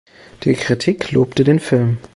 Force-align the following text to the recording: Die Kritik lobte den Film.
Die 0.45 0.53
Kritik 0.53 1.11
lobte 1.11 1.43
den 1.43 1.59
Film. 1.59 1.99